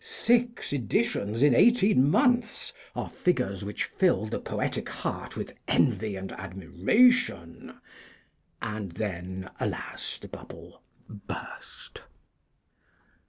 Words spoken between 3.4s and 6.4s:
which fill the poetic heart with envy and